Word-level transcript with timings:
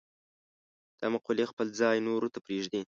دا 0.99 1.07
مقولې 1.15 1.45
خپل 1.51 1.67
ځای 1.79 1.97
نورو 2.07 2.27
ته 2.33 2.39
پرېږدي. 2.45 2.81